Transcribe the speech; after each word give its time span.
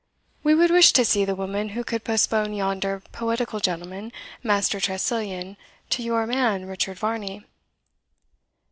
We 0.41 0.55
would 0.55 0.71
wish 0.71 0.93
to 0.93 1.05
see 1.05 1.25
the 1.25 1.35
woman 1.35 1.69
who 1.77 1.83
could 1.83 2.03
postpone 2.03 2.55
yonder 2.55 3.03
poetical 3.11 3.59
gentleman, 3.59 4.11
Master 4.41 4.79
Tressilian, 4.79 5.57
to 5.91 6.01
your 6.01 6.25
man, 6.25 6.65
Richard 6.65 6.97
Varney.' 6.97 7.45